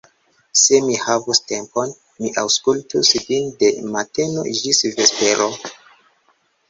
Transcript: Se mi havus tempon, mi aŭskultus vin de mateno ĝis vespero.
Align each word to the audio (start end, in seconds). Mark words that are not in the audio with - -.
Se 0.59 0.77
mi 0.85 0.95
havus 1.01 1.41
tempon, 1.51 1.91
mi 2.23 2.31
aŭskultus 2.43 3.13
vin 3.27 3.53
de 3.65 3.69
mateno 3.97 4.47
ĝis 4.63 4.83
vespero. 4.97 5.51